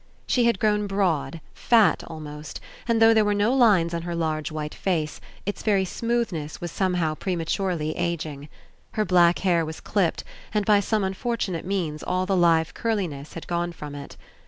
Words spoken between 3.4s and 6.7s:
lines on her large white face. Its very smoothness